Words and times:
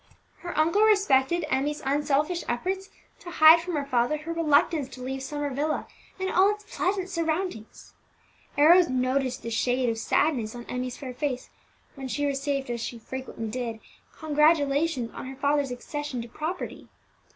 Her 0.39 0.57
uncle 0.57 0.81
respected 0.81 1.45
Emmie's 1.51 1.83
unselfish 1.85 2.43
efforts 2.49 2.89
to 3.19 3.29
hide 3.29 3.61
from 3.61 3.75
her 3.75 3.85
father 3.85 4.17
her 4.17 4.33
reluctance 4.33 4.89
to 4.95 5.01
leave 5.03 5.21
Summer 5.21 5.51
Villa 5.51 5.85
and 6.19 6.31
all 6.31 6.49
its 6.49 6.63
pleasant 6.75 7.07
surroundings. 7.07 7.93
Arrows 8.57 8.89
noticed 8.89 9.43
the 9.43 9.51
shade 9.51 9.89
of 9.89 9.99
sadness 9.99 10.55
on 10.55 10.65
Emmie's 10.65 10.97
fair 10.97 11.13
face 11.13 11.51
when 11.93 12.07
she 12.07 12.25
received, 12.25 12.71
as 12.71 12.81
she 12.81 12.97
frequently 12.97 13.47
did, 13.47 13.79
congratulations 14.17 15.11
on 15.13 15.27
her 15.27 15.35
father's 15.35 15.69
accession 15.69 16.19
to 16.23 16.27
property. 16.27 16.89